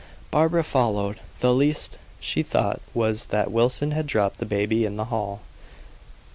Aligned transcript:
Barbara 0.31 0.63
followed; 0.63 1.19
the 1.41 1.53
least 1.53 1.99
she 2.19 2.41
thought 2.41 2.81
was 2.91 3.25
that 3.25 3.51
Wilson 3.51 3.91
had 3.91 4.07
dropped 4.07 4.39
the 4.39 4.47
baby 4.47 4.83
in 4.83 4.97
the 4.97 5.05
hall. 5.13 5.41